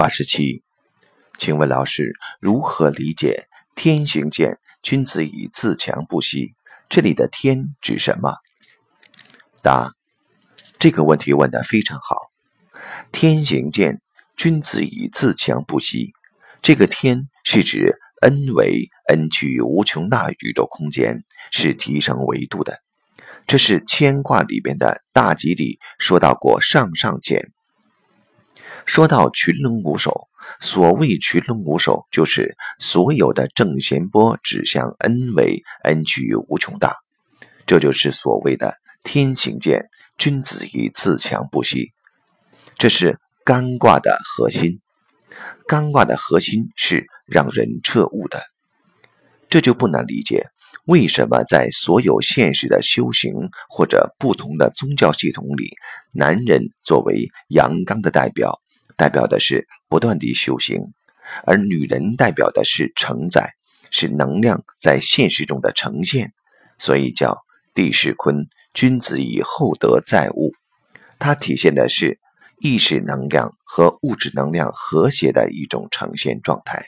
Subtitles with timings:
[0.00, 0.62] 八十七，
[1.36, 6.54] 请问老师如何理解“天行健，君子以自强不息”？
[6.88, 8.38] 这里的“天”指什么？
[9.62, 9.92] 答：
[10.78, 12.30] 这个问题问得非常好。
[13.12, 14.00] “天行健，
[14.38, 16.14] 君子以自强不息”，
[16.62, 22.80] 这个“天”是指 n 为 n 趋无穷大宇宙空间，是提升维度的。
[23.46, 27.52] 这是牵挂里边的大吉里说到过上上签。
[28.90, 30.26] 说到群龙无首，
[30.58, 36.96] 所谓群龙无首，就是所有的正弦波指向 n 为 n 趋无穷大，
[37.66, 41.92] 这就是所谓的天行健，君子以自强不息。
[42.78, 44.80] 这是干卦的核心，
[45.68, 48.42] 干卦的核心是让人彻悟的，
[49.48, 50.48] 这就不难理解。
[50.86, 53.34] 为什么在所有现实的修行
[53.68, 55.76] 或者不同的宗教系统里，
[56.12, 58.58] 男人作为阳刚的代表，
[59.00, 60.92] 代表的是不断地修行，
[61.46, 63.54] 而女人代表的是承载，
[63.90, 66.34] 是能量在现实中的呈现，
[66.76, 67.38] 所以叫
[67.72, 70.52] 地势坤，君子以厚德载物。
[71.18, 72.20] 它体现的是
[72.58, 76.84] 意识能量和物质能量和谐的一种呈现状态。